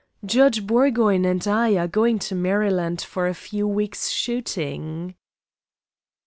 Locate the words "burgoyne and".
0.65-1.47